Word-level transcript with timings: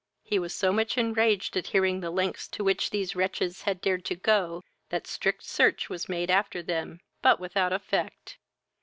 He 0.23 0.39
was 0.39 0.51
so 0.55 0.73
much 0.73 0.97
enraged 0.97 1.55
at 1.55 1.67
hearing 1.67 1.99
the 1.99 2.09
lengths 2.09 2.47
to 2.47 2.63
which 2.63 2.89
these 2.89 3.15
wretches 3.15 3.61
had 3.61 3.79
dared 3.79 4.03
to 4.05 4.15
go, 4.15 4.63
that 4.89 5.05
strict 5.05 5.43
search 5.43 5.89
was 5.91 6.09
made 6.09 6.31
after 6.31 6.63
them, 6.63 7.01
but 7.21 7.39
without 7.39 7.71
effect. 7.71 8.39